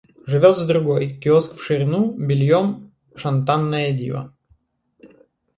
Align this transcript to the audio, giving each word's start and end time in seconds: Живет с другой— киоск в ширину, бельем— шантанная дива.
Живет 0.25 0.57
с 0.57 0.65
другой— 0.65 1.19
киоск 1.21 1.53
в 1.53 1.61
ширину, 1.63 2.11
бельем— 2.17 2.91
шантанная 3.15 3.91
дива. 3.91 4.33